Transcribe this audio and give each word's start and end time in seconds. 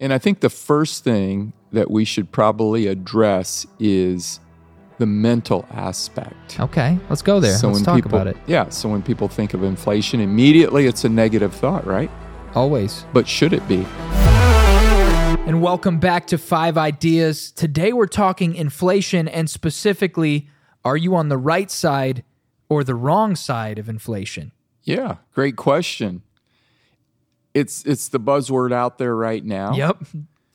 And 0.00 0.12
I 0.12 0.18
think 0.18 0.40
the 0.40 0.50
first 0.50 1.04
thing 1.04 1.52
that 1.70 1.88
we 1.88 2.04
should 2.04 2.32
probably 2.32 2.88
address 2.88 3.64
is 3.78 4.40
the 4.98 5.06
mental 5.06 5.64
aspect. 5.70 6.58
Okay, 6.58 6.98
let's 7.08 7.22
go 7.22 7.38
there. 7.38 7.56
let's 7.62 7.82
talk 7.82 7.94
people, 7.94 8.10
about 8.10 8.26
it. 8.26 8.36
Yeah. 8.48 8.70
So 8.70 8.88
when 8.88 9.02
people 9.02 9.28
think 9.28 9.54
of 9.54 9.62
inflation, 9.62 10.18
immediately 10.18 10.86
it's 10.86 11.04
a 11.04 11.08
negative 11.08 11.54
thought, 11.54 11.86
right? 11.86 12.10
Always. 12.56 13.04
But 13.12 13.28
should 13.28 13.52
it 13.52 13.66
be? 13.68 13.86
And 15.46 15.62
welcome 15.62 16.00
back 16.00 16.26
to 16.28 16.38
Five 16.38 16.76
Ideas. 16.76 17.52
Today 17.52 17.92
we're 17.92 18.06
talking 18.06 18.56
inflation 18.56 19.28
and 19.28 19.48
specifically, 19.48 20.48
are 20.84 20.96
you 20.96 21.14
on 21.14 21.28
the 21.28 21.38
right 21.38 21.70
side 21.70 22.24
or 22.68 22.82
the 22.82 22.96
wrong 22.96 23.36
side 23.36 23.78
of 23.78 23.88
inflation? 23.88 24.50
Yeah, 24.82 25.18
great 25.34 25.54
question. 25.54 26.22
It's 27.54 27.84
it's 27.84 28.08
the 28.08 28.20
buzzword 28.20 28.72
out 28.72 28.98
there 28.98 29.14
right 29.14 29.44
now. 29.44 29.74
Yep. 29.74 30.04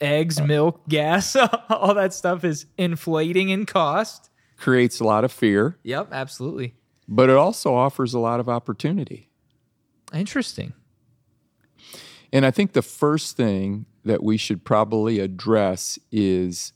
Eggs, 0.02 0.40
uh, 0.40 0.46
milk, 0.46 0.88
gas, 0.88 1.36
all 1.70 1.94
that 1.94 2.14
stuff 2.14 2.44
is 2.44 2.66
inflating 2.78 3.50
in 3.50 3.66
cost. 3.66 4.30
Creates 4.58 5.00
a 5.00 5.04
lot 5.04 5.24
of 5.24 5.32
fear, 5.32 5.78
Yep, 5.84 6.10
absolutely. 6.12 6.76
but 7.08 7.30
it 7.30 7.36
also 7.36 7.74
offers 7.74 8.14
a 8.14 8.20
lot 8.20 8.40
of 8.40 8.48
opportunity. 8.48 9.30
Interesting. 10.14 10.74
And 12.32 12.46
I 12.46 12.52
think 12.52 12.74
the 12.74 12.82
first 12.82 13.36
thing 13.38 13.86
that 14.06 14.24
we 14.24 14.38
should 14.38 14.64
probably 14.64 15.20
address 15.20 15.98
is 16.12 16.74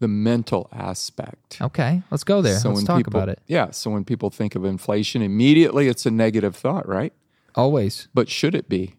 the 0.00 0.08
mental 0.08 0.68
aspect. 0.72 1.58
Okay, 1.60 2.02
let's 2.10 2.24
go 2.24 2.40
there. 2.42 2.58
let's 2.64 2.84
talk 2.84 2.98
people, 2.98 3.12
about 3.16 3.28
it. 3.28 3.40
Yeah. 3.46 3.70
So 3.70 3.90
when 3.90 4.04
people 4.04 4.30
think 4.30 4.54
of 4.54 4.64
inflation, 4.64 5.22
immediately 5.22 5.88
it's 5.88 6.06
a 6.06 6.10
negative 6.10 6.54
thought, 6.56 6.88
right? 6.88 7.12
Always. 7.54 8.08
But 8.14 8.28
should 8.28 8.54
it 8.54 8.68
be? 8.68 8.94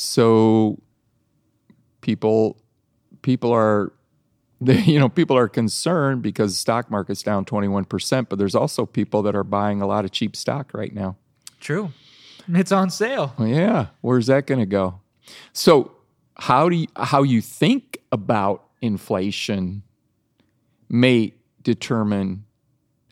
So 0.00 0.80
people 2.00 2.56
people 3.22 3.52
are 3.52 3.92
they, 4.60 4.78
you 4.84 4.98
know 4.98 5.08
people 5.08 5.36
are 5.36 5.48
concerned 5.48 6.22
because 6.22 6.56
stock 6.56 6.90
market's 6.90 7.22
down 7.22 7.44
21%, 7.44 8.28
but 8.28 8.38
there's 8.38 8.54
also 8.54 8.86
people 8.86 9.22
that 9.22 9.34
are 9.34 9.44
buying 9.44 9.82
a 9.82 9.86
lot 9.86 10.04
of 10.04 10.10
cheap 10.10 10.36
stock 10.36 10.72
right 10.72 10.94
now. 10.94 11.16
True. 11.60 11.92
It's 12.48 12.72
on 12.72 12.90
sale. 12.90 13.34
Yeah, 13.38 13.88
where's 14.00 14.26
that 14.26 14.46
going 14.46 14.60
to 14.60 14.66
go? 14.66 15.00
So, 15.52 15.92
how 16.34 16.68
do 16.68 16.76
you, 16.76 16.86
how 16.96 17.22
you 17.22 17.42
think 17.42 17.98
about 18.10 18.64
inflation 18.80 19.82
may 20.88 21.34
determine 21.62 22.44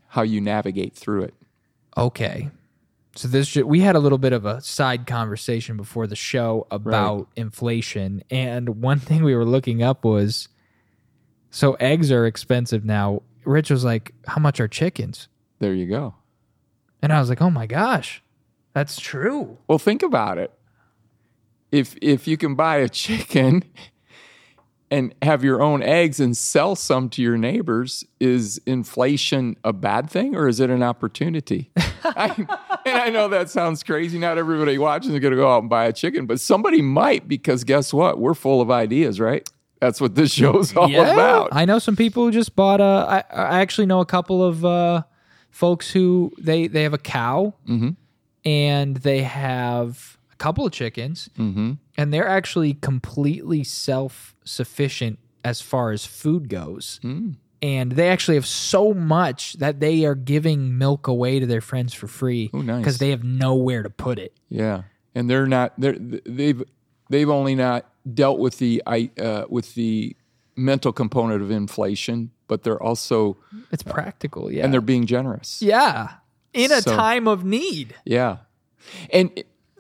how 0.08 0.22
you 0.22 0.40
navigate 0.40 0.94
through 0.94 1.22
it. 1.22 1.34
Okay. 1.96 2.48
So 3.18 3.26
this 3.26 3.56
we 3.56 3.80
had 3.80 3.96
a 3.96 3.98
little 3.98 4.16
bit 4.16 4.32
of 4.32 4.46
a 4.46 4.60
side 4.60 5.08
conversation 5.08 5.76
before 5.76 6.06
the 6.06 6.14
show 6.14 6.68
about 6.70 7.26
inflation, 7.34 8.22
and 8.30 8.80
one 8.80 9.00
thing 9.00 9.24
we 9.24 9.34
were 9.34 9.44
looking 9.44 9.82
up 9.82 10.04
was, 10.04 10.46
so 11.50 11.72
eggs 11.80 12.12
are 12.12 12.26
expensive 12.26 12.84
now. 12.84 13.22
Rich 13.44 13.72
was 13.72 13.82
like, 13.82 14.14
"How 14.28 14.40
much 14.40 14.60
are 14.60 14.68
chickens?" 14.68 15.26
There 15.58 15.74
you 15.74 15.86
go. 15.86 16.14
And 17.02 17.12
I 17.12 17.18
was 17.18 17.28
like, 17.28 17.42
"Oh 17.42 17.50
my 17.50 17.66
gosh, 17.66 18.22
that's 18.72 19.00
true." 19.00 19.58
Well, 19.66 19.80
think 19.80 20.04
about 20.04 20.38
it. 20.38 20.52
If 21.72 21.96
if 22.00 22.28
you 22.28 22.36
can 22.36 22.54
buy 22.54 22.76
a 22.76 22.88
chicken 22.88 23.64
and 24.92 25.12
have 25.22 25.42
your 25.42 25.60
own 25.60 25.82
eggs 25.82 26.20
and 26.20 26.36
sell 26.36 26.76
some 26.76 27.08
to 27.10 27.22
your 27.22 27.36
neighbors, 27.36 28.04
is 28.20 28.60
inflation 28.64 29.56
a 29.64 29.72
bad 29.72 30.08
thing 30.08 30.36
or 30.36 30.46
is 30.46 30.60
it 30.60 30.70
an 30.70 30.84
opportunity? 30.84 31.72
I, 32.04 32.46
and 32.88 32.98
I 33.02 33.08
know 33.10 33.28
that 33.28 33.50
sounds 33.50 33.82
crazy. 33.82 34.18
Not 34.18 34.38
everybody 34.38 34.78
watching 34.78 35.12
is 35.14 35.20
going 35.20 35.32
to 35.32 35.36
go 35.36 35.50
out 35.52 35.60
and 35.60 35.70
buy 35.70 35.86
a 35.86 35.92
chicken, 35.92 36.26
but 36.26 36.40
somebody 36.40 36.82
might 36.82 37.28
because 37.28 37.64
guess 37.64 37.92
what? 37.92 38.18
We're 38.18 38.34
full 38.34 38.60
of 38.60 38.70
ideas, 38.70 39.20
right? 39.20 39.48
That's 39.80 40.00
what 40.00 40.14
this 40.16 40.32
show's 40.32 40.76
all 40.76 40.86
about. 40.92 41.50
I 41.52 41.64
know 41.64 41.78
some 41.78 41.94
people 41.96 42.24
who 42.24 42.30
just 42.32 42.56
bought 42.56 42.80
a. 42.80 42.84
I, 42.84 43.18
I 43.32 43.60
actually 43.60 43.86
know 43.86 44.00
a 44.00 44.06
couple 44.06 44.42
of 44.44 44.64
uh, 44.64 45.02
folks 45.50 45.90
who 45.92 46.32
they 46.38 46.66
they 46.66 46.82
have 46.82 46.94
a 46.94 46.98
cow, 46.98 47.54
Mm-hmm. 47.68 47.90
and 48.44 48.96
they 48.98 49.22
have 49.22 50.18
a 50.32 50.36
couple 50.36 50.66
of 50.66 50.72
chickens, 50.72 51.30
Mm-hmm. 51.38 51.72
and 51.96 52.12
they're 52.12 52.26
actually 52.28 52.74
completely 52.74 53.62
self 53.62 54.34
sufficient 54.44 55.18
as 55.44 55.60
far 55.60 55.92
as 55.92 56.04
food 56.04 56.48
goes. 56.48 56.98
Mm. 57.04 57.36
And 57.60 57.92
they 57.92 58.08
actually 58.08 58.36
have 58.36 58.46
so 58.46 58.94
much 58.94 59.54
that 59.54 59.80
they 59.80 60.04
are 60.04 60.14
giving 60.14 60.78
milk 60.78 61.08
away 61.08 61.40
to 61.40 61.46
their 61.46 61.60
friends 61.60 61.92
for 61.92 62.06
free 62.06 62.50
Oh, 62.54 62.60
nice. 62.62 62.78
because 62.78 62.98
they 62.98 63.10
have 63.10 63.24
nowhere 63.24 63.82
to 63.82 63.90
put 63.90 64.18
it. 64.18 64.32
Yeah, 64.48 64.82
and 65.14 65.28
they're 65.28 65.46
not. 65.46 65.72
They're 65.78 65.96
they've 65.98 66.62
they've 67.10 67.28
only 67.28 67.54
not 67.56 67.86
dealt 68.14 68.38
with 68.38 68.58
the 68.58 68.80
I 68.86 69.10
uh, 69.20 69.46
with 69.48 69.74
the 69.74 70.14
mental 70.56 70.92
component 70.92 71.42
of 71.42 71.50
inflation, 71.50 72.30
but 72.46 72.62
they're 72.62 72.80
also 72.82 73.36
It's 73.72 73.82
practical, 73.82 74.52
yeah. 74.52 74.64
and 74.64 74.72
they're 74.72 74.80
being 74.80 75.06
generous. 75.06 75.60
yeah, 75.60 76.14
in 76.52 76.70
a 76.70 76.80
So- 76.82 76.94
time 76.94 77.26
of 77.26 77.44
need. 77.44 77.94
Yeah, 78.04 78.38
and 79.12 79.30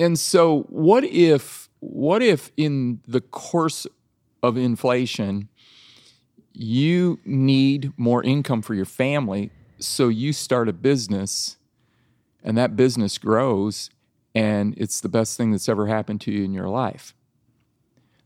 and 0.00 0.18
so 0.18 0.62
what 0.68 1.04
if 1.04 1.68
what 1.78 2.22
if 2.22 2.50
in 2.56 3.00
the 3.06 3.20
course 3.20 3.86
of 4.42 4.56
inflation 4.56 5.48
you 6.58 7.18
need 7.24 7.92
more 7.96 8.22
income 8.22 8.62
for 8.62 8.74
your 8.74 8.84
family, 8.84 9.50
so 9.78 10.08
you 10.08 10.32
start 10.32 10.68
a 10.68 10.72
business, 10.72 11.56
and 12.42 12.56
that 12.58 12.76
business 12.76 13.16
grows, 13.18 13.90
and 14.34 14.74
it's 14.76 15.00
the 15.00 15.08
best 15.08 15.36
thing 15.36 15.52
that's 15.52 15.68
ever 15.68 15.86
happened 15.86 16.20
to 16.22 16.32
you 16.32 16.44
in 16.44 16.52
your 16.52 16.68
life. 16.68 17.14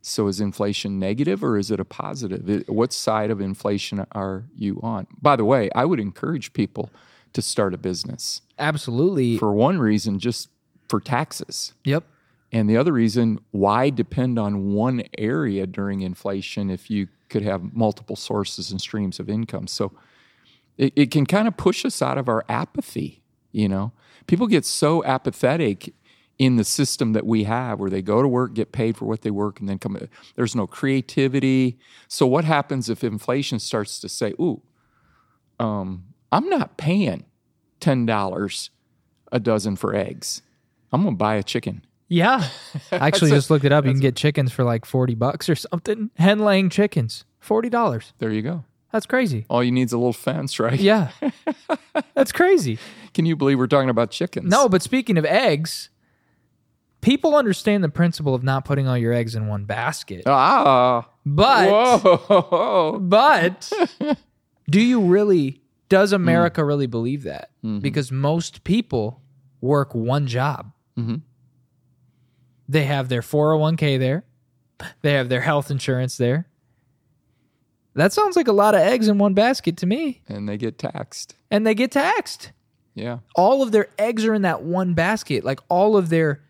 So 0.01 0.27
is 0.27 0.41
inflation 0.41 0.99
negative 0.99 1.45
or 1.45 1.57
is 1.57 1.71
it 1.71 1.79
a 1.79 1.85
positive? 1.85 2.49
It- 2.51 2.69
what 2.69 2.93
side 2.93 3.31
of 3.31 3.41
inflation 3.41 4.05
are 4.13 4.45
you 4.57 4.81
on? 4.83 5.07
By 5.21 5.37
the 5.37 5.45
way, 5.45 5.71
I 5.77 5.85
would 5.85 6.01
encourage 6.01 6.53
people 6.53 6.91
to 7.35 7.41
start 7.43 7.73
a 7.73 7.79
business 7.79 8.43
Absolutely. 8.59 9.39
for 9.39 9.53
one 9.53 9.79
reason, 9.79 10.19
just 10.19 10.49
for 10.89 11.01
taxes. 11.01 11.73
yep. 11.85 12.05
And 12.53 12.69
the 12.69 12.77
other 12.77 12.93
reason, 12.93 13.41
why 13.51 13.89
depend 13.91 14.39
on 14.39 14.73
one 14.73 15.05
area 15.17 15.67
during 15.67 16.03
inflation 16.03 16.71
if 16.71 16.91
you 16.91 17.09
could 17.31 17.43
have 17.43 17.75
multiple 17.75 18.15
sources 18.15 18.71
and 18.71 18.81
streams 18.81 19.19
of 19.19 19.31
income? 19.31 19.67
So 19.67 19.93
it, 20.77 20.93
it 20.95 21.11
can 21.11 21.25
kind 21.25 21.49
of 21.49 21.57
push 21.57 21.85
us 21.87 22.03
out 22.03 22.19
of 22.19 22.29
our 22.29 22.45
apathy, 22.49 23.23
you 23.53 23.69
know? 23.69 23.93
People 24.27 24.47
get 24.47 24.67
so 24.67 25.03
apathetic 25.05 25.95
in 26.39 26.57
the 26.57 26.65
system 26.65 27.13
that 27.13 27.27
we 27.27 27.45
have 27.45 27.81
where 27.81 27.91
they 27.91 28.03
go 28.03 28.21
to 28.21 28.29
work, 28.29 28.55
get 28.55 28.73
paid 28.73 28.97
for 28.97 29.07
what 29.07 29.23
they 29.23 29.31
work, 29.31 29.61
and 29.61 29.69
then 29.69 29.79
come. 29.79 29.97
There's 30.35 30.57
no 30.57 30.67
creativity. 30.67 31.79
So 32.09 32.27
what 32.27 32.45
happens 32.45 32.91
if 32.91 33.05
inflation 33.05 33.59
starts 33.59 33.99
to 34.01 34.09
say, 34.09 34.33
ooh, 34.41 34.63
um, 35.59 36.05
I'm 36.31 36.49
not 36.49 36.77
paying 36.77 37.25
$10 37.81 38.71
a 39.31 39.41
dozen 39.41 39.77
for 39.77 39.95
eggs. 39.95 40.43
I'm 40.93 41.03
going 41.03 41.15
to 41.15 41.19
buy 41.19 41.37
a 41.37 41.43
chicken. 41.43 41.85
Yeah. 42.13 42.47
I 42.93 43.07
actually 43.07 43.31
just 43.31 43.51
looked 43.51 43.65
it 43.65 43.73
up. 43.73 43.85
You 43.87 43.93
can 43.93 44.01
get 44.01 44.17
chickens 44.17 44.53
for 44.53 44.65
like 44.65 44.85
40 44.85 45.15
bucks 45.15 45.49
or 45.49 45.55
something. 45.55 46.11
Hen 46.17 46.41
laying 46.41 46.69
chickens, 46.69 47.25
$40. 47.43 48.13
There 48.19 48.31
you 48.31 48.43
go. 48.43 48.65
That's 48.93 49.07
crazy. 49.07 49.47
All 49.49 49.65
you 49.65 49.73
need 49.73 49.85
is 49.85 49.93
a 49.93 49.99
little 49.99 50.13
fence, 50.13 50.61
right? 50.61 50.79
Yeah. 50.79 51.11
That's 52.15 52.31
crazy. 52.31 52.79
Can 53.15 53.25
you 53.25 53.35
believe 53.37 53.59
we're 53.59 53.67
talking 53.67 53.89
about 53.89 54.11
chickens? 54.11 54.51
No, 54.51 54.69
but 54.69 54.83
speaking 54.83 55.17
of 55.17 55.25
eggs, 55.25 55.89
people 57.01 57.35
understand 57.35 57.83
the 57.83 57.89
principle 57.89 58.35
of 58.35 58.43
not 58.43 58.67
putting 58.67 58.87
all 58.87 58.99
your 58.99 59.15
eggs 59.15 59.35
in 59.35 59.47
one 59.47 59.65
basket. 59.65 60.25
Ah. 60.27 61.09
But 61.25 61.71
Whoa. 62.03 62.99
but 63.03 63.73
do 64.69 64.81
you 64.81 65.01
really 65.01 65.63
does 65.89 66.13
America 66.13 66.63
really 66.63 66.87
believe 66.87 67.23
that? 67.23 67.51
Mm-hmm. 67.65 67.79
Because 67.79 68.13
most 68.13 68.65
people 68.65 69.23
work 69.63 69.95
one 69.95 70.27
job. 70.27 70.73
Mhm. 70.99 71.23
They 72.73 72.85
have 72.85 73.09
their 73.11 73.21
401k 73.21 73.99
there. 73.99 74.25
They 75.03 75.13
have 75.13 75.29
their 75.29 75.43
health 75.43 75.71
insurance 75.71 76.17
there. 76.17 76.49
That 77.95 78.13
sounds 78.15 78.35
like 78.35 78.49
a 78.49 78.53
lot 78.53 78.75
of 78.75 78.81
eggs 78.81 79.09
in 79.09 79.19
one 79.19 79.35
basket 79.35 79.77
to 79.79 79.87
me. 79.87 80.23
And 80.27 80.49
they 80.49 80.57
get 80.57 80.79
taxed. 80.79 81.35
And 81.51 81.67
they 81.67 81.75
get 81.75 81.93
taxed. 81.93 82.53
Yeah. 82.95 83.19
All 83.35 83.63
of 83.63 83.73
their 83.73 83.89
eggs 83.99 84.25
are 84.25 84.33
in 84.33 84.43
that 84.43 84.63
one 84.63 84.95
basket. 84.95 85.45
Like 85.45 85.61
all 85.69 85.97
of 85.99 86.09
their 86.09 86.43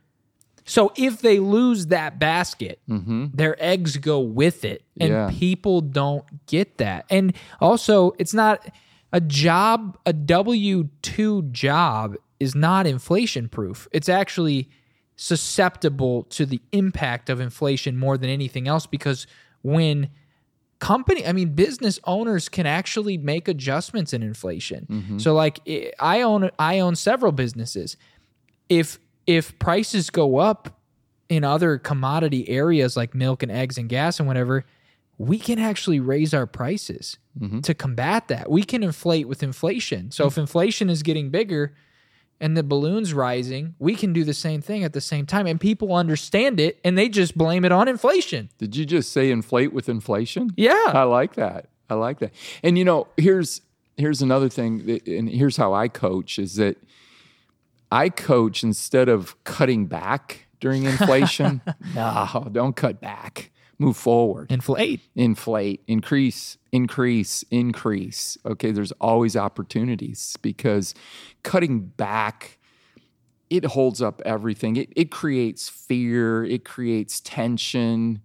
So 0.64 0.92
if 0.96 1.20
they 1.20 1.40
lose 1.40 1.86
that 1.86 2.20
basket, 2.20 2.78
mm-hmm. 2.88 3.26
their 3.34 3.56
eggs 3.58 3.96
go 3.96 4.20
with 4.20 4.64
it. 4.64 4.84
And 5.00 5.10
Yeah. 5.10 5.30
people 5.32 5.80
don't 5.80 6.24
get 6.46 6.78
that. 6.78 7.04
And 7.10 7.34
also, 7.60 8.12
it's 8.20 8.32
not 8.32 8.64
a 9.12 9.20
job, 9.20 9.98
a 10.06 10.12
W 10.12 10.88
2 11.02 11.42
job 11.50 12.14
is 12.38 12.54
not 12.54 12.86
inflation 12.86 13.48
proof. 13.48 13.88
It's 13.90 14.08
actually 14.08 14.68
susceptible 15.22 16.24
to 16.24 16.44
the 16.44 16.60
impact 16.72 17.30
of 17.30 17.38
inflation 17.38 17.96
more 17.96 18.18
than 18.18 18.28
anything 18.28 18.66
else 18.66 18.86
because 18.86 19.24
when 19.62 20.10
company 20.80 21.24
i 21.24 21.32
mean 21.32 21.54
business 21.54 22.00
owners 22.02 22.48
can 22.48 22.66
actually 22.66 23.16
make 23.16 23.46
adjustments 23.46 24.12
in 24.12 24.20
inflation. 24.20 24.84
Mm-hmm. 24.90 25.18
So 25.18 25.32
like 25.32 25.60
i 26.00 26.22
own 26.22 26.50
i 26.58 26.80
own 26.80 26.96
several 26.96 27.30
businesses. 27.30 27.96
If 28.68 28.98
if 29.28 29.56
prices 29.60 30.10
go 30.10 30.38
up 30.38 30.80
in 31.28 31.44
other 31.44 31.78
commodity 31.78 32.48
areas 32.48 32.96
like 32.96 33.14
milk 33.14 33.44
and 33.44 33.52
eggs 33.52 33.78
and 33.78 33.88
gas 33.88 34.18
and 34.18 34.26
whatever, 34.26 34.64
we 35.18 35.38
can 35.38 35.60
actually 35.60 36.00
raise 36.00 36.34
our 36.34 36.48
prices 36.48 37.16
mm-hmm. 37.38 37.60
to 37.60 37.74
combat 37.74 38.26
that. 38.26 38.50
We 38.50 38.64
can 38.64 38.82
inflate 38.82 39.28
with 39.28 39.44
inflation. 39.44 40.10
So 40.10 40.26
if 40.26 40.32
mm-hmm. 40.32 40.40
inflation 40.40 40.90
is 40.90 41.04
getting 41.04 41.30
bigger 41.30 41.74
and 42.42 42.56
the 42.56 42.64
balloon's 42.64 43.14
rising, 43.14 43.76
we 43.78 43.94
can 43.94 44.12
do 44.12 44.24
the 44.24 44.34
same 44.34 44.60
thing 44.60 44.82
at 44.82 44.92
the 44.92 45.00
same 45.00 45.26
time. 45.26 45.46
And 45.46 45.60
people 45.60 45.94
understand 45.94 46.58
it 46.58 46.80
and 46.84 46.98
they 46.98 47.08
just 47.08 47.38
blame 47.38 47.64
it 47.64 47.70
on 47.70 47.86
inflation. 47.86 48.50
Did 48.58 48.74
you 48.74 48.84
just 48.84 49.12
say 49.12 49.30
inflate 49.30 49.72
with 49.72 49.88
inflation? 49.88 50.50
Yeah. 50.56 50.86
I 50.88 51.04
like 51.04 51.36
that. 51.36 51.68
I 51.88 51.94
like 51.94 52.18
that. 52.18 52.32
And 52.64 52.76
you 52.76 52.84
know, 52.84 53.06
here's 53.16 53.62
here's 53.96 54.22
another 54.22 54.48
thing, 54.48 54.86
that, 54.86 55.06
and 55.06 55.28
here's 55.30 55.56
how 55.56 55.72
I 55.72 55.86
coach 55.86 56.38
is 56.38 56.56
that 56.56 56.76
I 57.92 58.08
coach 58.08 58.64
instead 58.64 59.08
of 59.08 59.42
cutting 59.44 59.86
back 59.86 60.48
during 60.58 60.82
inflation. 60.94 61.60
no, 61.94 62.48
don't 62.50 62.74
cut 62.74 63.00
back. 63.00 63.51
Move 63.82 63.96
forward. 63.96 64.50
Inflate. 64.50 65.00
Inflate, 65.14 65.82
increase, 65.86 66.56
increase, 66.70 67.44
increase. 67.50 68.38
Okay, 68.44 68.70
there's 68.70 68.92
always 68.92 69.36
opportunities 69.36 70.36
because 70.42 70.94
cutting 71.42 71.80
back 71.80 72.58
it 73.52 73.66
holds 73.66 74.00
up 74.00 74.22
everything. 74.24 74.76
It 74.76 74.92
it 74.96 75.10
creates 75.10 75.68
fear, 75.68 76.44
it 76.44 76.64
creates 76.64 77.20
tension. 77.20 78.22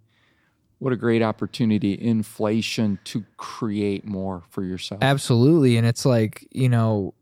What 0.78 0.92
a 0.92 0.96
great 0.96 1.22
opportunity, 1.22 2.00
inflation 2.00 3.00
to 3.04 3.24
create 3.36 4.06
more 4.06 4.44
for 4.48 4.62
yourself. 4.62 5.02
Absolutely. 5.02 5.76
And 5.76 5.84
it's 5.84 6.06
like, 6.06 6.46
you 6.52 6.68
know, 6.68 7.14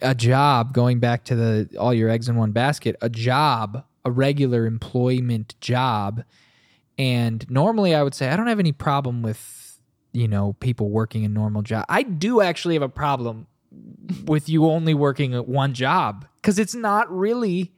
a 0.00 0.14
job, 0.14 0.72
going 0.72 1.00
back 1.00 1.24
to 1.24 1.34
the 1.34 1.76
all 1.78 1.92
your 1.92 2.08
eggs 2.08 2.28
in 2.28 2.36
one 2.36 2.52
basket, 2.52 2.96
a 3.02 3.08
job, 3.08 3.84
a 4.04 4.10
regular 4.10 4.64
employment 4.66 5.54
job. 5.60 6.22
And 7.00 7.48
normally 7.48 7.94
I 7.94 8.02
would 8.02 8.14
say 8.14 8.28
I 8.28 8.36
don't 8.36 8.48
have 8.48 8.58
any 8.58 8.72
problem 8.72 9.22
with, 9.22 9.80
you 10.12 10.28
know, 10.28 10.52
people 10.60 10.90
working 10.90 11.24
a 11.24 11.30
normal 11.30 11.62
job. 11.62 11.86
I 11.88 12.02
do 12.02 12.42
actually 12.42 12.74
have 12.74 12.82
a 12.82 12.90
problem 12.90 13.46
with 14.26 14.50
you 14.50 14.66
only 14.66 14.92
working 14.92 15.32
at 15.32 15.48
one 15.48 15.72
job 15.72 16.26
because 16.36 16.58
it's 16.58 16.74
not 16.74 17.10
really 17.10 17.72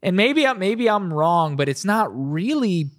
and 0.00 0.16
maybe 0.16 0.46
I 0.46 0.52
maybe 0.52 0.88
I'm 0.88 1.12
wrong, 1.12 1.56
but 1.56 1.68
it's 1.68 1.84
not 1.84 2.08
really 2.12 2.90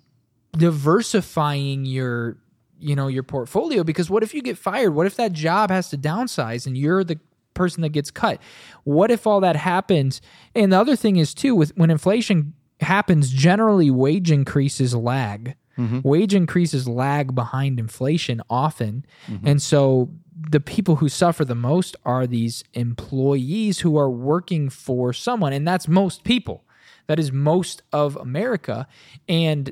diversifying 0.51 1.86
your 1.86 2.36
you 2.78 2.94
know 2.94 3.07
your 3.07 3.24
portfolio. 3.24 3.86
Because 3.86 4.10
what 4.10 4.24
if 4.24 4.33
you 4.33 4.42
get 4.42 4.57
fired? 4.57 4.92
What 4.92 5.07
if 5.07 5.16
that 5.16 5.31
job 5.31 5.69
has 5.69 5.89
to 5.92 5.98
downsize 5.98 6.68
and 6.68 6.78
you're 6.78 7.06
the 7.06 7.22
person 7.54 7.83
that 7.83 7.94
gets 7.94 8.12
cut? 8.12 8.42
What 8.83 9.12
if 9.12 9.25
all 9.25 9.39
that 9.39 9.56
happens? 9.56 10.22
And 10.54 10.74
the 10.74 10.78
other 10.78 10.98
thing 10.98 11.16
is 11.16 11.33
too 11.33 11.56
with 11.56 11.72
when 11.78 11.89
inflation 11.89 12.54
happens 12.81 13.30
generally 13.30 13.92
wage 13.92 14.31
increases 14.31 14.95
lag. 14.95 15.56
Mm-hmm. 15.78 16.01
Wage 16.04 16.33
increases 16.33 16.88
lag 16.88 17.33
behind 17.33 17.80
inflation 17.80 18.42
often. 18.50 19.06
Mm-hmm. 19.28 19.48
And 19.48 19.62
so 19.62 20.10
the 20.50 20.60
people 20.60 20.98
who 20.98 21.10
suffer 21.10 21.45
the 21.45 21.56
most 21.56 21.95
are 22.06 22.25
these 22.25 22.63
employees 22.74 23.80
who 23.80 23.98
are 23.98 24.10
working 24.10 24.69
for 24.69 25.13
someone 25.13 25.54
and 25.54 25.68
that's 25.68 25.88
most 25.88 26.24
people. 26.24 26.63
That 27.07 27.19
is 27.19 27.31
most 27.31 27.83
of 27.92 28.16
america. 28.18 28.88
And 29.28 29.72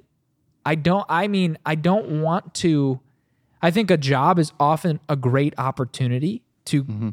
I 0.65 0.75
don't 0.75 1.05
I 1.09 1.27
mean 1.27 1.57
I 1.65 1.75
don't 1.75 2.21
want 2.21 2.53
to 2.55 2.99
I 3.61 3.71
think 3.71 3.91
a 3.91 3.97
job 3.97 4.39
is 4.39 4.51
often 4.59 4.99
a 5.09 5.15
great 5.15 5.53
opportunity 5.57 6.43
to 6.65 6.83
mm-hmm. 6.83 7.09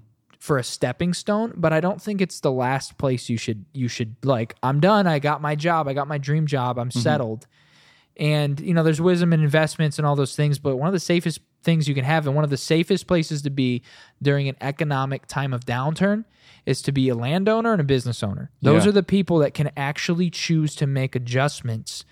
For 0.47 0.59
a 0.59 0.65
stepping 0.65 1.13
stone, 1.13 1.53
but 1.57 1.73
I 1.73 1.81
don't 1.81 2.01
think 2.01 2.21
it's 2.21 2.39
the 2.39 2.53
last 2.53 2.99
place 2.99 3.29
you 3.29 3.37
should 3.37 3.65
you 3.73 3.89
should 3.89 4.15
like 4.23 4.55
I'm 4.63 4.79
done, 4.79 5.09
I 5.09 5.19
got 5.19 5.43
my 5.43 5.57
job, 5.57 5.89
I 5.89 5.93
got 5.93 6.07
my 6.07 6.19
dream 6.19 6.47
job, 6.47 6.79
I'm 6.79 6.89
mm-hmm. 6.89 7.01
settled. 7.01 7.49
And 8.17 8.61
you 8.61 8.73
know, 8.73 8.85
there's 8.85 9.01
wisdom 9.01 9.33
in 9.33 9.43
investments 9.43 9.99
and 9.99 10.07
all 10.07 10.15
those 10.15 10.37
things, 10.37 10.61
but 10.61 10.77
one 10.77 10.87
of 10.87 10.93
the 10.93 11.01
safest 11.01 11.41
things 11.65 11.89
you 11.89 11.97
can 11.97 12.05
have 12.05 12.29
and 12.29 12.37
one 12.37 12.45
of 12.45 12.51
the 12.51 12.57
safest 12.57 13.09
places 13.09 13.43
to 13.43 13.51
be 13.51 13.83
during 14.23 14.49
an 14.49 14.55
economic 14.61 15.27
time 15.27 15.53
of 15.53 15.67
downturn 15.67 16.25
is 16.65 16.81
to 16.83 16.93
be 16.93 17.09
a 17.09 17.17
landowner 17.17 17.73
and 17.73 17.81
a 17.81 17.85
business 17.85 18.23
owner. 18.23 18.51
Those 18.63 18.85
Yeah. 18.85 18.91
are 18.91 18.93
the 18.93 19.03
people 19.03 19.39
that 19.39 19.53
can 19.53 19.73
actually 19.77 20.31
choose 20.31 20.77
to 20.77 20.87
make 20.87 21.17
adjustments 21.17 22.05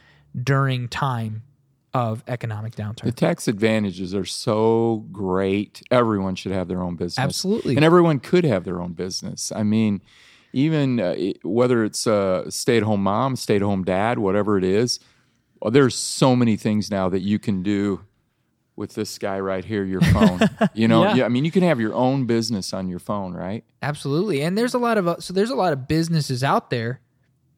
during 0.42 0.88
time 0.88 1.44
of 1.94 2.24
economic 2.26 2.74
downturn. 2.74 3.04
The 3.04 3.12
tax 3.12 3.46
advantages 3.46 4.14
are 4.14 4.24
so 4.24 5.06
great. 5.12 5.80
Everyone 5.92 6.34
should 6.34 6.52
have 6.52 6.66
their 6.68 6.82
own 6.82 6.96
business. 6.96 7.18
Absolutely. 7.18 7.76
And 7.76 7.84
everyone 7.84 8.18
could 8.18 8.44
have 8.44 8.64
their 8.64 8.80
own 8.80 8.92
business. 8.94 9.52
I 9.54 9.62
mean, 9.62 10.02
even 10.52 10.98
uh, 11.00 11.14
whether 11.44 11.84
it's 11.84 12.06
a 12.06 12.46
stay 12.48 12.76
at 12.76 12.82
home 12.82 13.02
mom, 13.04 13.36
stay 13.36 13.56
at 13.56 13.62
home 13.62 13.84
dad, 13.84 14.18
whatever 14.18 14.58
it 14.58 14.64
is, 14.64 14.98
well, 15.60 15.70
there's 15.70 15.94
so 15.94 16.34
many 16.34 16.56
things 16.56 16.90
now 16.90 17.08
that 17.08 17.20
you 17.20 17.38
can 17.38 17.62
do 17.62 18.00
with 18.76 18.94
this 18.94 19.16
guy 19.18 19.38
right 19.38 19.64
here, 19.64 19.84
your 19.84 20.00
phone. 20.00 20.40
you 20.74 20.88
know, 20.88 21.04
Yeah. 21.04 21.14
yeah, 21.14 21.24
I 21.26 21.28
mean, 21.28 21.44
you 21.44 21.52
can 21.52 21.62
have 21.62 21.78
your 21.78 21.94
own 21.94 22.26
business 22.26 22.72
on 22.74 22.88
your 22.88 22.98
phone, 22.98 23.32
right? 23.34 23.64
Absolutely. 23.82 24.42
And 24.42 24.58
there's 24.58 24.74
a 24.74 24.78
lot 24.78 24.98
of 24.98 25.06
uh, 25.06 25.20
so 25.20 25.32
there's 25.32 25.50
a 25.50 25.54
lot 25.54 25.72
of 25.72 25.86
businesses 25.86 26.42
out 26.42 26.70
there 26.70 27.00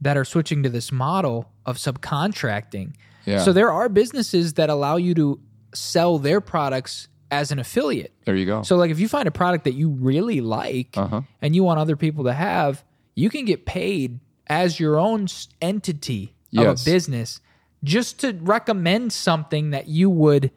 that 0.03 0.19
are 0.19 0.27
switching 0.27 0.63
to 0.63 0.69
this 0.69 0.93
model 0.93 1.51
of 1.65 1.79
subcontracting. 1.79 2.93
Yeah. 3.27 3.39
So 3.43 3.53
there 3.53 3.71
are 3.71 3.89
businesses 3.89 4.55
that 4.55 4.71
allow 4.71 4.97
you 4.97 5.15
to 5.15 5.41
sell 5.75 6.19
their 6.19 6.41
products 6.41 7.09
as 7.31 7.51
an 7.51 7.59
affiliate. 7.59 8.13
There 8.25 8.37
you 8.37 8.47
go. 8.47 8.63
So 8.63 8.77
like 8.77 8.91
if 8.91 9.01
you 9.01 9.09
find 9.09 9.27
a 9.27 9.33
product 9.33 9.65
that 9.65 9.75
you 9.75 9.91
really 9.91 10.41
like 10.41 10.97
Uh-huh. 10.97 11.23
and 11.43 11.55
you 11.57 11.65
want 11.65 11.81
other 11.81 11.97
people 11.97 12.25
to 12.25 12.33
have, 12.33 12.85
you 13.17 13.29
can 13.31 13.45
get 13.45 13.67
paid 13.67 14.21
as 14.47 14.79
your 14.79 14.97
own 14.99 15.27
entity 15.61 16.33
Yes. 16.51 16.81
of 16.83 16.87
a 16.87 16.91
business 16.95 17.41
just 17.83 18.21
to 18.21 18.33
recommend 18.41 19.13
something 19.13 19.71
that 19.71 19.89
you 19.89 20.09
would 20.09 20.51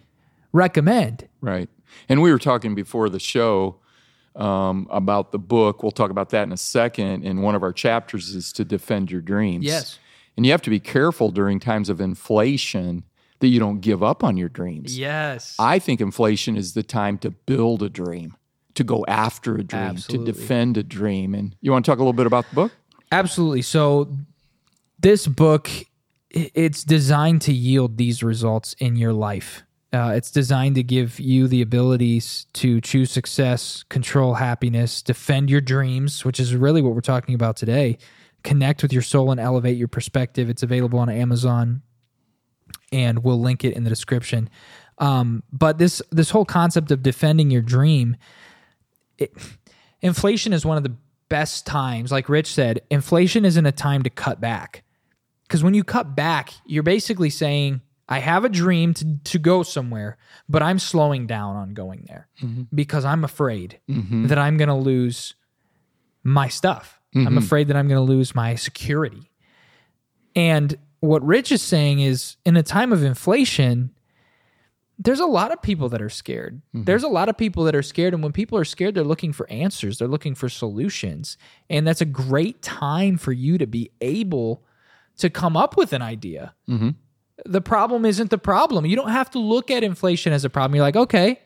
recommend. 0.54 1.28
Right. 1.42 1.70
And 2.08 2.22
we 2.22 2.32
were 2.32 2.40
talking 2.40 2.76
before 2.76 3.10
the 3.10 3.20
show 3.20 3.78
um, 4.36 4.88
about 4.92 5.32
the 5.32 5.40
book. 5.40 5.82
We'll 5.84 5.92
talk 5.92 6.12
about 6.12 6.30
that 6.30 6.44
in 6.44 6.52
a 6.52 6.58
second. 6.58 7.26
And 7.26 7.42
one 7.44 7.56
of 7.56 7.64
our 7.64 7.74
chapters 7.74 8.30
is 8.30 8.54
to 8.54 8.64
defend 8.64 9.12
your 9.12 9.22
dreams. 9.22 9.66
Yes. 9.66 10.00
And 10.40 10.46
you 10.46 10.54
have 10.54 10.62
to 10.62 10.70
be 10.70 10.80
careful 10.80 11.32
during 11.32 11.60
times 11.60 11.90
of 11.90 12.00
inflation 12.00 13.04
that 13.40 13.48
you 13.48 13.60
don't 13.60 13.82
give 13.82 14.02
up 14.02 14.24
on 14.24 14.38
your 14.38 14.48
dreams. 14.48 14.98
Yes. 14.98 15.54
I 15.60 15.80
think 15.80 16.00
inflation 16.00 16.56
is 16.56 16.76
the 16.76 16.82
time 16.82 17.18
to 17.18 17.32
build 17.32 17.84
a 17.84 17.90
dream, 17.90 18.38
to 18.76 18.86
go 18.86 19.04
after 19.10 19.56
a 19.56 19.64
dream, 19.66 19.82
Absolutely. 19.82 20.32
to 20.32 20.32
defend 20.32 20.78
a 20.78 20.84
dream. 20.84 21.36
And 21.36 21.58
you 21.60 21.74
want 21.74 21.84
to 21.84 21.92
talk 21.92 21.98
a 21.98 22.02
little 22.02 22.14
bit 22.14 22.26
about 22.26 22.48
the 22.52 22.56
book? 22.56 22.72
Absolutely. 23.12 23.64
So 23.64 24.16
this 24.98 25.28
book 25.28 25.70
it's 26.30 26.86
designed 26.86 27.42
to 27.42 27.52
yield 27.52 27.98
these 27.98 28.24
results 28.24 28.76
in 28.80 28.96
your 28.96 29.12
life. 29.12 29.64
Uh, 29.92 30.14
it's 30.16 30.32
designed 30.32 30.76
to 30.76 30.84
give 30.84 31.20
you 31.20 31.50
the 31.50 31.62
abilities 31.62 32.46
to 32.54 32.80
choose 32.80 33.12
success, 33.12 33.84
control 33.90 34.36
happiness, 34.36 35.02
defend 35.02 35.50
your 35.50 35.60
dreams, 35.60 36.24
which 36.24 36.40
is 36.40 36.56
really 36.56 36.82
what 36.82 36.96
we're 36.96 37.02
talking 37.02 37.36
about 37.36 37.58
today. 37.58 37.98
Connect 38.44 38.82
with 38.82 38.94
your 38.94 39.02
soul 39.02 39.32
and 39.32 39.40
elevate 39.40 39.78
your 39.78 39.88
perspective. 39.88 40.50
It's 40.50 40.64
available 40.64 41.00
on 41.00 41.10
Amazon, 41.10 41.82
and 42.92 43.24
we'll 43.24 43.40
link 43.40 43.64
it 43.64 43.76
in 43.76 43.84
the 43.84 43.90
description. 43.90 44.50
Um, 44.98 45.44
but 45.52 45.78
this 45.78 46.02
this 46.12 46.30
whole 46.30 46.46
concept 46.46 46.92
of 46.92 47.04
defending 47.04 47.52
your 47.52 47.62
dream, 47.62 48.16
it, 49.18 49.34
inflation 50.02 50.54
is 50.54 50.66
one 50.66 50.78
of 50.78 50.84
the 50.84 50.96
best 51.30 51.66
times. 51.66 52.12
Like 52.12 52.28
Rich 52.30 52.54
said, 52.54 52.82
inflation 52.90 53.46
isn't 53.46 53.66
a 53.66 53.72
time 53.72 54.04
to 54.04 54.10
cut 54.10 54.42
back. 54.42 54.84
Because 55.44 55.64
when 55.64 55.74
you 55.74 55.84
cut 55.84 56.16
back, 56.16 56.52
you're 56.66 56.84
basically 56.84 57.32
saying, 57.32 57.82
I 58.08 58.20
have 58.20 58.46
a 58.46 58.50
dream 58.50 58.94
to, 58.96 59.18
to 59.24 59.40
go 59.40 59.64
somewhere, 59.64 60.18
but 60.48 60.62
I'm 60.62 60.78
slowing 60.80 61.28
down 61.28 61.56
on 61.56 61.74
going 61.74 62.06
there 62.08 62.28
because 62.74 63.04
I'm 63.06 63.24
afraid 63.24 63.80
that 64.28 64.38
I'm 64.38 64.58
going 64.58 64.68
to 64.70 64.76
lose 64.76 65.36
my 66.24 66.50
stuff. 66.50 66.99
I'm 67.16 67.26
mm-hmm. 67.26 67.38
afraid 67.38 67.68
that 67.70 67.78
I'm 67.78 67.88
going 67.88 67.98
to 67.98 68.14
lose 68.14 68.36
my 68.36 68.56
security. 68.56 69.32
And 70.36 70.78
what 71.00 71.24
Rich 71.24 71.52
is 71.52 71.62
saying 71.62 72.02
is 72.02 72.38
in 72.46 72.56
a 72.56 72.64
time 72.64 72.94
of 72.94 73.04
inflation, 73.04 73.92
there's 75.00 75.22
a 75.22 75.26
lot 75.26 75.52
of 75.52 75.62
people 75.62 75.90
that 75.90 76.02
are 76.02 76.10
scared. 76.10 76.62
Mm-hmm. 76.76 76.84
There's 76.84 77.04
a 77.04 77.08
lot 77.08 77.30
of 77.30 77.38
people 77.38 77.64
that 77.64 77.76
are 77.76 77.82
scared. 77.82 78.14
And 78.14 78.22
when 78.22 78.34
people 78.34 78.58
are 78.58 78.66
scared, 78.66 78.96
they're 78.96 79.04
looking 79.04 79.34
for 79.34 79.50
answers, 79.50 79.98
they're 79.98 80.08
looking 80.08 80.36
for 80.36 80.50
solutions. 80.50 81.38
And 81.70 81.88
that's 81.88 82.02
a 82.02 82.06
great 82.06 82.62
time 82.62 83.18
for 83.18 83.32
you 83.32 83.58
to 83.58 83.66
be 83.66 83.92
able 84.02 84.64
to 85.18 85.30
come 85.30 85.56
up 85.56 85.78
with 85.78 85.94
an 85.94 86.02
idea. 86.02 86.54
Mm-hmm. 86.70 86.90
The 87.46 87.62
problem 87.62 88.06
isn't 88.06 88.30
the 88.30 88.38
problem. 88.38 88.86
You 88.86 88.98
don't 88.98 89.12
have 89.12 89.30
to 89.32 89.40
look 89.40 89.72
at 89.72 89.84
inflation 89.84 90.34
as 90.34 90.44
a 90.44 90.50
problem. 90.50 90.76
You're 90.76 90.86
like, 90.86 90.98
okay, 90.98 91.40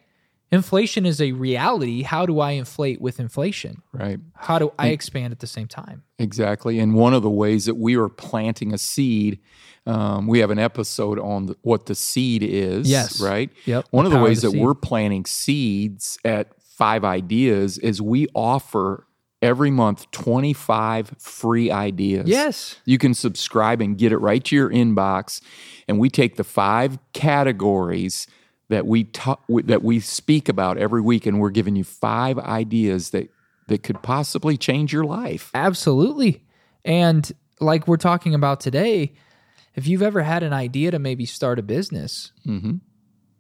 inflation 0.53 1.05
is 1.05 1.19
a 1.19 1.31
reality. 1.31 2.03
How 2.03 2.25
do 2.25 2.39
I 2.39 2.51
inflate 2.51 3.01
with 3.01 3.19
inflation? 3.19 3.81
Right. 3.91 4.19
How 4.35 4.59
do 4.59 4.71
I 4.77 4.89
expand 4.89 5.33
at 5.33 5.39
the 5.39 5.47
same 5.47 5.67
time? 5.67 6.03
Exactly. 6.19 6.79
And 6.79 6.93
one 6.93 7.13
of 7.13 7.23
the 7.23 7.29
ways 7.29 7.65
that 7.65 7.75
we 7.75 7.95
are 7.95 8.09
planting 8.09 8.73
a 8.73 8.77
seed, 8.77 9.39
um, 9.85 10.27
we 10.27 10.39
have 10.39 10.51
an 10.51 10.59
episode 10.59 11.19
on 11.19 11.47
the, 11.47 11.55
what 11.61 11.87
the 11.87 11.95
seed 11.95 12.43
is. 12.43 12.89
Yes. 12.89 13.19
Right. 13.19 13.49
Yep. 13.65 13.87
One 13.91 14.05
The 14.05 14.07
of 14.07 14.11
the 14.11 14.15
power 14.17 14.25
of 14.25 14.29
ways 14.29 14.41
the 14.43 14.51
that 14.51 14.59
we're 14.59 14.75
planting 14.75 15.25
seeds 15.25 16.17
at 16.23 16.53
Five 16.61 17.03
Ideas 17.03 17.77
is 17.79 18.01
we 18.01 18.27
offer 18.33 19.07
every 19.41 19.71
month 19.71 20.09
25 20.11 21.15
free 21.19 21.69
ideas. 21.69 22.27
Yes. 22.27 22.77
You 22.85 22.97
can 22.97 23.13
subscribe 23.13 23.81
and 23.81 23.97
get 23.97 24.11
it 24.11 24.17
right 24.17 24.43
to 24.45 24.55
your 24.55 24.69
inbox. 24.69 25.41
And 25.87 25.99
we 25.99 26.09
take 26.09 26.37
the 26.37 26.43
five 26.45 26.97
categories 27.11 28.25
that 28.73 28.85
we 28.87 29.03
talk 29.05 29.43
that 29.47 29.83
we 29.83 29.99
speak 29.99 30.49
about 30.49 30.77
every 30.77 31.01
week, 31.01 31.25
and 31.25 31.39
we're 31.39 31.49
giving 31.51 31.75
you 31.75 31.83
five 31.83 32.37
ideas 32.39 33.11
that 33.11 33.29
that 33.67 33.83
could 33.83 34.01
possibly 34.01 34.57
change 34.57 34.91
your 34.91 35.05
life. 35.05 35.49
Absolutely. 35.53 36.43
And 36.83 37.31
like 37.59 37.87
we're 37.87 37.97
talking 37.97 38.33
about 38.35 38.59
today, 38.59 39.13
if 39.75 39.87
you've 39.87 40.01
ever 40.01 40.21
had 40.21 40.43
an 40.43 40.51
idea 40.53 40.91
to 40.91 40.99
maybe 40.99 41.25
start 41.25 41.59
a 41.59 41.63
business, 41.63 42.31
Mm-hmm. 42.45 42.75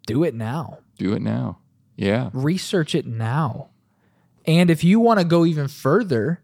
do 0.07 0.23
it 0.23 0.33
now. 0.33 0.79
Do 0.97 1.13
it 1.13 1.21
now. 1.21 1.57
Yeah. 1.97 2.29
Research 2.33 2.95
it 2.95 3.05
now. 3.05 3.69
And 4.45 4.69
if 4.69 4.83
you 4.83 4.99
want 4.99 5.19
to 5.19 5.25
go 5.25 5.45
even 5.45 5.67
further, 5.67 6.41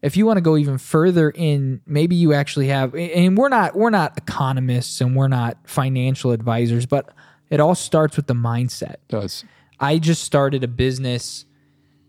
if 0.00 0.16
you 0.16 0.26
want 0.26 0.36
to 0.38 0.40
go 0.42 0.56
even 0.56 0.78
further 0.78 1.30
in 1.30 1.80
maybe 1.86 2.16
you 2.16 2.32
actually 2.32 2.68
have 2.68 2.94
and 2.94 3.36
we're 3.38 3.48
not 3.48 3.76
we're 3.76 3.90
not 3.90 4.16
economists 4.18 5.00
and 5.00 5.14
we're 5.14 5.28
not 5.28 5.56
financial 5.64 6.32
advisors, 6.32 6.86
but 6.86 7.14
it 7.52 7.60
all 7.60 7.74
starts 7.74 8.16
with 8.16 8.26
the 8.26 8.34
mindset. 8.34 8.96
Does. 9.08 9.44
I 9.78 9.98
just 9.98 10.24
started 10.24 10.64
a 10.64 10.68
business 10.68 11.44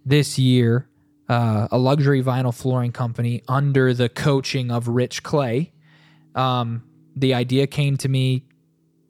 this 0.06 0.40
year, 0.40 0.88
uh, 1.28 1.68
a 1.70 1.78
luxury 1.78 2.24
vinyl 2.24 2.56
flooring 2.56 2.94
company 2.94 3.44
under 3.50 3.94
the 3.94 4.08
coaching 4.08 4.72
of 4.72 4.88
Rich 4.88 5.22
Clay. 5.24 5.74
Um, 6.34 6.84
the 7.14 7.34
idea 7.34 7.68
came 7.68 7.98
to 7.98 8.08
me 8.08 8.46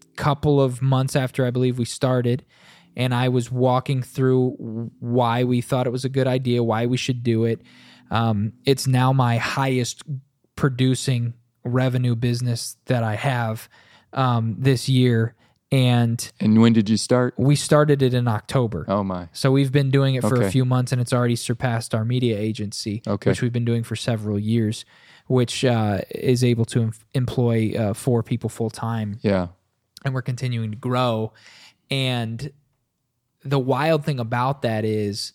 a 0.02 0.16
couple 0.16 0.60
of 0.60 0.82
months 0.82 1.16
after 1.16 1.46
I 1.46 1.52
believe 1.52 1.78
we 1.78 1.86
started, 1.86 2.44
and 2.98 3.14
I 3.14 3.30
was 3.30 3.52
walking 3.52 4.02
through 4.02 4.90
why 5.00 5.44
we 5.44 5.62
thought 5.62 5.86
it 5.86 5.92
was 5.92 6.04
a 6.04 6.10
good 6.10 6.28
idea, 6.28 6.64
why 6.64 6.88
we 6.88 6.98
should 6.98 7.22
do 7.22 7.46
it. 7.46 7.62
Um, 8.10 8.54
it's 8.66 8.88
now 8.88 9.14
my 9.14 9.38
highest 9.38 10.02
producing 10.56 11.36
revenue 11.64 12.16
business 12.16 12.76
that 12.86 13.04
I 13.04 13.16
have 13.18 13.70
um, 14.14 14.56
this 14.58 14.90
year. 14.90 15.36
And 15.74 16.32
And 16.40 16.62
when 16.62 16.74
did 16.74 16.88
you 16.90 16.98
start? 16.98 17.34
we 17.38 17.56
started 17.56 18.02
it 18.02 18.14
in 18.14 18.28
October. 18.28 18.86
Oh 18.88 19.04
my. 19.04 19.28
So 19.34 19.52
we've 19.52 19.72
been 19.72 19.90
doing 19.90 20.16
it 20.16 20.22
for 20.22 20.42
a 20.42 20.52
few 20.52 20.66
months 20.66 20.92
and 20.92 21.02
it's 21.02 21.12
already 21.14 21.36
surpassed 21.36 21.96
our 21.96 22.06
media 22.06 22.38
agency, 22.38 23.02
Okay. 23.08 23.32
which 23.32 23.42
we've 23.42 23.52
been 23.54 23.66
doing 23.66 23.84
for 23.84 23.96
several 23.96 24.38
years, 24.38 24.86
which 25.28 25.66
uh, 25.66 26.02
is 26.12 26.44
able 26.44 26.66
to 26.66 26.82
em- 26.84 26.94
employ 27.14 27.74
uh, 27.78 27.94
four 27.94 28.22
people 28.24 28.50
full 28.50 28.70
time. 28.70 29.18
Yeah. 29.22 29.48
And 30.06 30.14
we're 30.14 30.22
continuing 30.22 30.72
to 30.72 30.78
grow. 30.78 31.34
And 31.90 32.52
the 33.44 33.60
wild 33.60 34.06
thing 34.06 34.20
about 34.20 34.62
that 34.62 34.86
is 34.86 35.34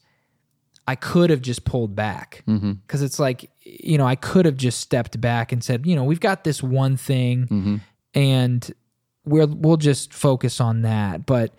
I 0.86 0.94
could 0.94 1.30
have 1.30 1.42
just 1.42 1.64
pulled 1.64 1.96
back 1.96 2.44
Mm-hmm. 2.46 2.72
because 2.86 3.02
it's 3.02 3.18
like, 3.18 3.50
you 3.64 3.98
know, 3.98 4.06
I 4.06 4.14
could 4.14 4.44
have 4.46 4.56
just 4.56 4.78
stepped 4.80 5.20
back 5.20 5.52
and 5.52 5.64
said, 5.64 5.84
you 5.86 5.96
know, 5.96 6.04
we've 6.04 6.20
got 6.20 6.44
this 6.44 6.62
one 6.62 6.96
thing 6.96 7.46
Mm-hmm. 7.48 7.76
and 8.14 8.72
we'll 9.24 9.48
we'll 9.48 9.76
just 9.76 10.12
focus 10.12 10.60
on 10.60 10.82
that. 10.82 11.26
But 11.26 11.54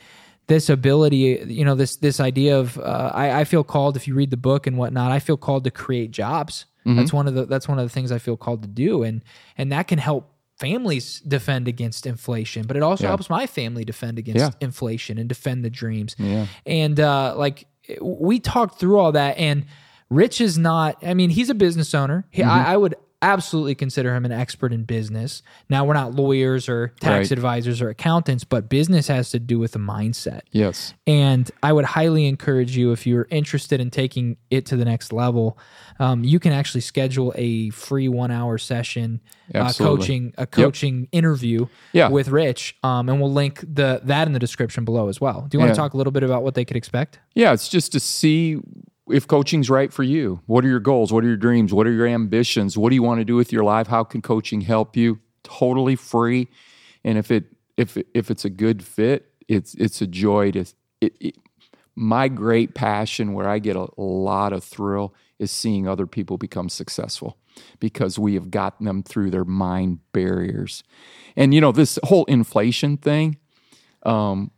this 0.48 0.70
ability, 0.70 1.44
you 1.48 1.64
know, 1.66 1.76
this 1.76 1.98
this 1.98 2.20
idea 2.20 2.58
of 2.60 2.78
uh, 2.80 3.12
I, 3.14 3.42
I 3.42 3.44
feel 3.44 3.64
called. 3.64 3.96
If 3.96 4.08
you 4.08 4.16
read 4.16 4.32
the 4.32 4.38
book 4.38 4.66
and 4.68 4.78
whatnot, 4.78 5.12
I 5.12 5.20
feel 5.20 5.38
called 5.38 5.64
to 5.66 5.72
create 5.72 6.12
jobs. 6.12 6.66
That's 6.86 7.14
one 7.14 7.28
of 7.28 7.36
the 7.36 7.46
that's 7.46 7.68
one 7.68 7.78
of 7.78 7.86
the 7.86 7.90
things 7.94 8.12
I 8.12 8.18
feel 8.18 8.36
called 8.36 8.64
to 8.64 8.68
do, 8.68 9.04
and 9.04 9.24
and 9.60 9.72
that 9.72 9.88
can 9.88 10.00
help 10.00 10.34
families 10.60 11.20
defend 11.22 11.68
against 11.68 12.08
inflation, 12.08 12.66
but 12.66 12.76
it 12.76 12.82
also 12.82 13.04
Yeah. 13.04 13.10
helps 13.10 13.30
my 13.30 13.46
family 13.46 13.86
defend 13.86 14.18
against 14.18 14.40
Yeah. 14.44 14.50
inflation 14.60 15.20
and 15.20 15.30
defend 15.30 15.64
the 15.64 15.70
dreams. 15.70 16.16
Yeah. 16.18 16.48
And 16.66 17.00
uh, 17.00 17.36
like 17.38 17.68
we 18.02 18.40
talked 18.40 18.80
through 18.80 18.98
all 18.98 19.12
that, 19.12 19.38
and 19.38 19.68
Rich 20.10 20.42
is 20.42 20.58
not. 20.58 20.98
I 21.06 21.14
mean, 21.14 21.30
he's 21.30 21.52
a 21.52 21.54
business 21.54 21.94
owner. 21.94 22.26
He, 22.32 22.42
Mm-hmm. 22.42 22.52
I, 22.52 22.74
I 22.74 22.78
would 22.78 22.96
absolutely 23.22 23.76
consider 23.76 24.16
him 24.16 24.24
an 24.26 24.32
expert 24.32 24.72
in 24.72 24.84
business. 24.84 25.42
Now 25.70 25.84
we're 25.84 25.94
not 25.94 26.16
lawyers 26.16 26.70
or 26.70 26.94
tax 27.02 27.30
Right. 27.30 27.32
advisors 27.32 27.82
or 27.82 27.90
accountants, 27.90 28.44
but 28.46 28.70
business 28.70 29.08
has 29.08 29.30
to 29.32 29.40
do 29.40 29.60
with 29.60 29.74
the 29.74 29.80
mindset. 29.80 30.42
Yes. 30.52 30.94
And 31.06 31.52
I 31.62 31.74
would 31.74 31.84
highly 31.86 32.28
encourage 32.28 32.78
you 32.78 32.92
if 32.94 33.06
you're 33.06 33.28
interested 33.30 33.82
in 33.82 33.90
taking 33.90 34.38
it 34.50 34.66
to 34.68 34.78
the 34.78 34.86
next 34.86 35.12
level, 35.12 35.58
um, 36.00 36.24
you 36.24 36.40
can 36.40 36.54
actually 36.54 36.82
schedule 36.82 37.34
a 37.36 37.72
free 37.72 38.08
one 38.08 38.32
hour 38.32 38.58
session, 38.58 39.20
uh, 39.54 39.74
coaching 39.74 40.34
a 40.38 40.48
coaching 40.48 41.10
interview 41.12 41.66
Yeah. 41.92 42.08
with 42.10 42.30
Rich, 42.30 42.78
um, 42.84 43.10
and 43.10 43.20
we'll 43.20 43.34
link 43.34 43.60
the 43.62 44.00
that 44.06 44.28
in 44.28 44.34
the 44.34 44.40
description 44.40 44.86
below 44.86 45.10
as 45.10 45.20
well. 45.20 45.46
Do 45.50 45.58
you 45.58 45.60
want 45.60 45.70
Yeah. 45.70 45.74
to 45.74 45.78
talk 45.78 45.94
a 45.94 45.98
little 45.98 46.12
bit 46.12 46.24
about 46.24 46.44
what 46.44 46.54
they 46.56 46.64
could 46.64 46.78
expect? 46.78 47.20
Yeah, 47.36 47.52
it's 47.52 47.68
just 47.68 47.92
to 47.92 48.00
see 48.00 48.60
if 49.12 49.28
coaching's 49.28 49.70
right 49.70 49.92
for 49.92 50.04
you. 50.04 50.42
What 50.46 50.66
are 50.66 50.68
your 50.68 50.80
goals? 50.80 51.12
What 51.12 51.24
are 51.24 51.28
your 51.28 51.38
dreams? 51.38 51.74
What 51.74 51.88
are 51.88 51.92
your 51.92 52.08
ambitions? 52.08 52.78
What 52.78 52.90
do 52.90 52.96
you 52.96 53.04
want 53.04 53.20
to 53.20 53.26
do 53.26 53.36
with 53.36 53.52
your 53.52 53.64
life? 53.64 53.88
How 53.88 54.04
can 54.04 54.22
coaching 54.22 54.62
help 54.62 54.96
you? 54.96 55.20
Totally 55.44 55.96
free. 55.96 56.48
And 57.04 57.18
if 57.18 57.32
it 57.32 57.46
if 57.78 57.98
if 58.14 58.30
it's 58.30 58.46
a 58.46 58.50
good 58.50 58.84
fit, 58.84 59.32
it's 59.48 59.74
it's 59.76 60.02
a 60.02 60.08
joy 60.08 60.52
to 60.52 60.66
it, 61.02 61.16
it, 61.20 61.36
my 61.96 62.30
great 62.30 62.76
passion 62.76 63.34
where 63.34 63.50
I 63.50 63.60
get 63.60 63.76
a, 63.76 63.88
lot 63.98 64.54
of 64.54 64.64
thrill 64.64 65.14
is 65.38 65.52
seeing 65.52 65.86
other 65.86 66.08
people 66.08 66.38
become 66.38 66.70
successful 66.70 67.38
because 67.80 68.18
we 68.18 68.36
have 68.36 68.50
gotten 68.50 68.86
them 68.86 69.04
through 69.04 69.32
their 69.32 69.44
mind 69.44 70.00
barriers. 70.14 70.84
And 71.36 71.54
you 71.54 71.60
know, 71.60 71.74
this 71.74 72.00
whole 72.04 72.24
inflation 72.26 72.96
thing, 72.96 73.38
um, 74.04 74.52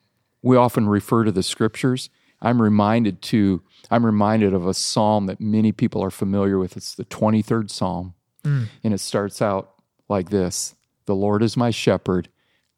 we 0.44 0.56
often 0.56 0.88
refer 0.88 1.24
to 1.24 1.32
the 1.32 1.42
scriptures. 1.42 2.10
I'm 2.42 2.62
reminded 2.62 3.22
to 3.24 3.62
I'm 3.90 4.06
reminded 4.06 4.54
of 4.54 4.68
a 4.68 4.74
psalm 4.74 5.26
that 5.26 5.42
many 5.42 5.72
people 5.72 6.04
are 6.04 6.12
familiar 6.12 6.58
with. 6.58 6.78
It's 6.78 6.96
the 6.96 7.06
23rd 7.06 7.70
psalm. 7.70 8.14
Mm. 8.44 8.68
And 8.84 8.94
it 8.94 9.00
starts 9.00 9.42
out 9.42 9.74
like 10.10 10.30
this 10.30 10.76
The 11.06 11.16
Lord 11.16 11.44
is 11.44 11.58
my 11.58 11.70
shepherd, 11.70 12.30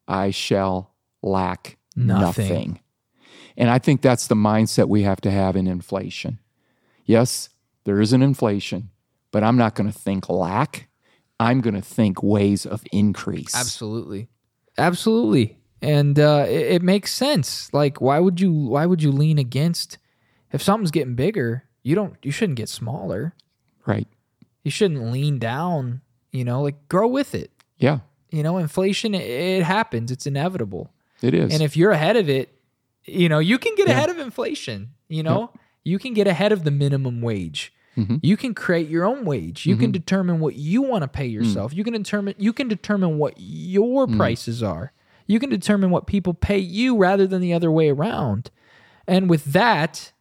I 0.08 0.32
shall 0.32 0.94
lack 1.22 1.78
Nothing. 1.96 2.48
nothing. 2.48 2.80
And 3.56 3.70
I 3.70 3.78
think 3.78 4.02
that's 4.02 4.28
the 4.28 4.36
mindset 4.36 4.90
we 4.90 5.04
have 5.04 5.22
to 5.22 5.32
have 5.32 5.56
in 5.56 5.68
inflation. 5.68 6.40
Yes, 7.06 7.50
there 7.84 8.02
is 8.02 8.14
an 8.14 8.24
inflation, 8.24 8.90
but 9.32 9.44
I'm 9.44 9.58
not 9.58 9.76
going 9.76 9.92
to 9.92 9.98
think 9.98 10.30
lack. 10.30 10.90
I'm 11.40 11.62
going 11.62 11.76
to 11.76 11.82
think 11.82 12.24
ways 12.24 12.66
of 12.66 12.84
increase. 12.92 13.54
Absolutely, 13.54 14.30
absolutely, 14.78 15.58
and 15.84 16.18
uh, 16.20 16.46
it, 16.48 16.76
it 16.76 16.82
makes 16.82 17.12
sense. 17.14 17.72
Like, 17.74 18.02
why 18.02 18.20
would 18.20 18.40
you? 18.42 18.52
Why 18.54 18.86
would 18.86 19.04
you 19.04 19.12
lean 19.12 19.38
against? 19.38 19.98
If 20.52 20.62
something's 20.62 20.92
getting 20.92 21.16
bigger, 21.16 21.64
you 21.84 21.96
don't. 21.96 22.16
You 22.24 22.32
shouldn't 22.32 22.58
get 22.58 22.70
smaller. 22.70 23.34
Right. 23.86 24.08
You 24.64 24.72
shouldn't 24.72 25.12
lean 25.12 25.40
down. 25.40 26.02
You 26.32 26.44
know, 26.46 26.62
like 26.62 26.88
grow 26.90 27.08
with 27.08 27.36
it. 27.36 27.52
Yeah, 27.78 28.00
You 28.32 28.44
know, 28.44 28.58
inflation 28.58 29.14
it, 29.14 29.22
it 29.30 29.64
happens. 29.64 30.10
It's 30.10 30.26
inevitable. 30.26 30.90
it 31.22 31.34
is. 31.34 31.54
And 31.54 31.62
if 31.62 31.76
you're 31.76 31.92
ahead 31.92 32.16
of 32.16 32.30
it, 32.30 32.50
you 33.06 33.28
know, 33.28 33.40
you 33.40 33.58
can 33.60 33.76
get 33.76 33.90
ahead 33.90 34.10
of 34.10 34.18
inflation. 34.20 34.92
You 35.10 35.22
know, 35.24 35.52
you 35.84 36.00
can 36.00 36.14
get 36.14 36.26
ahead 36.28 36.52
of 36.54 36.64
the 36.64 36.72
minimum 36.72 37.22
wage. 37.22 37.74
Mm-hmm. 37.98 38.18
You 38.24 38.38
can 38.38 38.54
create 38.56 38.88
your 38.88 39.04
own 39.06 39.26
wage. 39.26 39.66
You 39.66 39.76
can 39.76 39.92
determine 39.92 40.40
what 40.40 40.56
you 40.56 40.82
want 40.82 41.02
to 41.04 41.08
pay 41.08 41.28
Mm. 41.30 41.34
yourself. 41.34 41.74
You 41.74 41.84
can 41.84 41.94
determine 41.94 42.34
you 42.38 42.54
can 42.54 42.68
determine 42.70 43.18
what 43.18 43.34
your 43.38 44.08
prices 44.08 44.64
are. 44.64 44.94
You 45.28 45.40
can 45.40 45.50
determine 45.50 45.90
what 45.90 46.08
people 46.08 46.34
pay 46.34 46.58
you 46.58 46.98
rather 46.98 47.28
than 47.28 47.42
the 47.42 47.54
other 47.54 47.72
way 47.72 47.90
around. 47.90 48.52
And 49.08 49.30
with 49.30 49.46
that, 49.46 50.12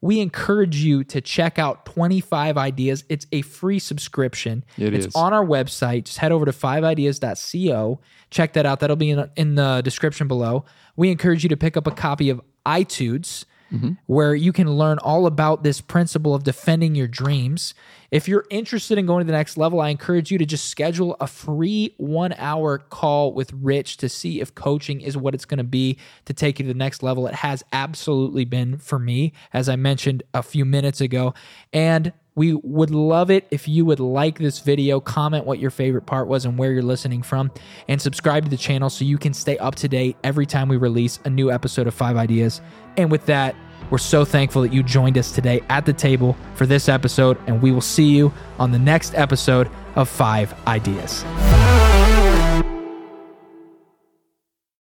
we 0.00 0.20
encourage 0.20 0.76
you 0.76 1.04
to 1.04 1.20
check 1.20 1.58
out 1.58 1.84
25 1.86 2.56
ideas. 2.56 3.04
It's 3.08 3.26
a 3.32 3.42
free 3.42 3.78
subscription. 3.78 4.64
It 4.78 4.94
it's 4.94 5.06
is. 5.06 5.14
on 5.14 5.32
our 5.32 5.44
website. 5.44 6.04
Just 6.04 6.18
head 6.18 6.32
over 6.32 6.46
to 6.46 6.52
5ideas.co. 6.52 8.00
Check 8.30 8.52
that 8.54 8.64
out. 8.64 8.80
That'll 8.80 8.96
be 8.96 9.10
in, 9.10 9.30
in 9.36 9.56
the 9.56 9.82
description 9.82 10.26
below. 10.26 10.64
We 10.96 11.10
encourage 11.10 11.42
you 11.42 11.48
to 11.50 11.56
pick 11.56 11.76
up 11.76 11.86
a 11.86 11.90
copy 11.90 12.30
of 12.30 12.40
Itudes. 12.66 13.44
Mm-hmm. 13.72 13.92
Where 14.06 14.34
you 14.34 14.52
can 14.52 14.70
learn 14.70 14.98
all 14.98 15.26
about 15.26 15.62
this 15.62 15.80
principle 15.80 16.34
of 16.34 16.42
defending 16.42 16.94
your 16.94 17.06
dreams. 17.06 17.74
If 18.10 18.26
you're 18.26 18.44
interested 18.50 18.98
in 18.98 19.06
going 19.06 19.20
to 19.20 19.26
the 19.26 19.36
next 19.36 19.56
level, 19.56 19.80
I 19.80 19.90
encourage 19.90 20.32
you 20.32 20.38
to 20.38 20.46
just 20.46 20.66
schedule 20.66 21.16
a 21.20 21.28
free 21.28 21.94
one 21.96 22.32
hour 22.32 22.78
call 22.78 23.32
with 23.32 23.52
Rich 23.52 23.98
to 23.98 24.08
see 24.08 24.40
if 24.40 24.54
coaching 24.54 25.00
is 25.00 25.16
what 25.16 25.34
it's 25.34 25.44
going 25.44 25.58
to 25.58 25.64
be 25.64 25.98
to 26.24 26.34
take 26.34 26.58
you 26.58 26.64
to 26.64 26.72
the 26.72 26.78
next 26.78 27.02
level. 27.02 27.28
It 27.28 27.34
has 27.34 27.62
absolutely 27.72 28.44
been 28.44 28.78
for 28.78 28.98
me, 28.98 29.32
as 29.52 29.68
I 29.68 29.76
mentioned 29.76 30.24
a 30.34 30.42
few 30.42 30.64
minutes 30.64 31.00
ago. 31.00 31.34
And 31.72 32.12
we 32.40 32.54
would 32.54 32.90
love 32.90 33.30
it 33.30 33.46
if 33.50 33.68
you 33.68 33.84
would 33.84 34.00
like 34.00 34.38
this 34.38 34.60
video, 34.60 34.98
comment 34.98 35.44
what 35.44 35.58
your 35.58 35.70
favorite 35.70 36.06
part 36.06 36.26
was 36.26 36.46
and 36.46 36.56
where 36.56 36.72
you're 36.72 36.82
listening 36.82 37.20
from, 37.20 37.50
and 37.86 38.00
subscribe 38.00 38.44
to 38.44 38.48
the 38.48 38.56
channel 38.56 38.88
so 38.88 39.04
you 39.04 39.18
can 39.18 39.34
stay 39.34 39.58
up 39.58 39.74
to 39.74 39.88
date 39.88 40.16
every 40.24 40.46
time 40.46 40.66
we 40.66 40.78
release 40.78 41.18
a 41.26 41.28
new 41.28 41.52
episode 41.52 41.86
of 41.86 41.92
Five 41.92 42.16
Ideas. 42.16 42.62
And 42.96 43.10
with 43.10 43.26
that, 43.26 43.54
we're 43.90 43.98
so 43.98 44.24
thankful 44.24 44.62
that 44.62 44.72
you 44.72 44.82
joined 44.82 45.18
us 45.18 45.32
today 45.32 45.60
at 45.68 45.84
the 45.84 45.92
table 45.92 46.34
for 46.54 46.64
this 46.64 46.88
episode, 46.88 47.36
and 47.46 47.60
we 47.60 47.72
will 47.72 47.82
see 47.82 48.08
you 48.08 48.32
on 48.58 48.72
the 48.72 48.78
next 48.78 49.14
episode 49.16 49.68
of 49.94 50.08
Five 50.08 50.54
Ideas. 50.66 51.22